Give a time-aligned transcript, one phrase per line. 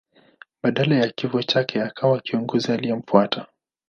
[0.63, 3.45] Baada ya kifo chake akawa kiongozi aliyemfuata.